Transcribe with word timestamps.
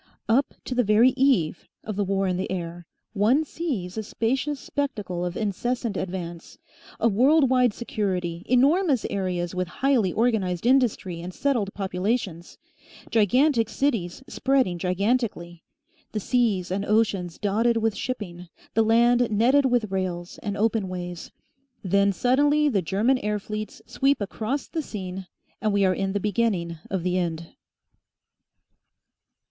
Up 0.27 0.55
to 0.65 0.73
the 0.73 0.83
very 0.83 1.09
eve 1.11 1.67
of 1.83 1.95
the 1.95 2.03
War 2.03 2.27
in 2.27 2.35
the 2.35 2.49
Air 2.51 2.87
one 3.13 3.43
sees 3.43 3.99
a 3.99 4.01
spacious 4.01 4.59
spectacle 4.59 5.23
of 5.23 5.37
incessant 5.37 5.95
advance, 5.95 6.57
a 6.99 7.07
world 7.07 7.51
wide 7.51 7.71
security, 7.71 8.41
enormous 8.47 9.05
areas 9.11 9.53
with 9.53 9.67
highly 9.67 10.11
organised 10.11 10.65
industry 10.65 11.21
and 11.21 11.35
settled 11.35 11.71
populations, 11.75 12.57
gigantic 13.11 13.69
cities 13.69 14.23
spreading 14.27 14.79
gigantically, 14.79 15.61
the 16.13 16.19
seas 16.19 16.71
and 16.71 16.83
oceans 16.83 17.37
dotted 17.37 17.77
with 17.77 17.93
shipping, 17.95 18.47
the 18.73 18.83
land 18.83 19.29
netted 19.29 19.67
with 19.67 19.91
rails, 19.91 20.39
and 20.41 20.57
open 20.57 20.87
ways. 20.89 21.29
Then 21.83 22.11
suddenly 22.11 22.69
the 22.69 22.81
German 22.81 23.19
air 23.19 23.37
fleets 23.37 23.83
sweep 23.85 24.19
across 24.19 24.67
the 24.67 24.81
scene, 24.81 25.27
and 25.61 25.71
we 25.71 25.85
are 25.85 25.93
in 25.93 26.13
the 26.13 26.19
beginning 26.19 26.79
of 26.89 27.03
the 27.03 27.19
end. 27.19 27.53